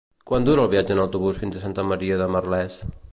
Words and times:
Quant 0.29 0.45
dura 0.47 0.63
el 0.63 0.71
viatge 0.71 0.95
en 0.95 1.01
autobús 1.03 1.43
fins 1.43 1.59
a 1.59 1.63
Santa 1.67 1.85
Maria 1.93 2.21
de 2.23 2.33
Merlès? 2.37 2.81